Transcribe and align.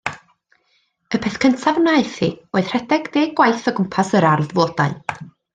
Y 1.17 1.19
peth 1.25 1.35
cyntaf 1.43 1.77
wnaeth 1.81 2.17
hi 2.27 2.31
oedd 2.61 2.73
rhedeg 2.73 3.07
ddeg 3.17 3.39
gwaith 3.41 3.71
o 3.73 3.77
gwmpas 3.81 4.13
yr 4.21 4.31
ardd 4.35 4.53
flodau. 4.59 4.99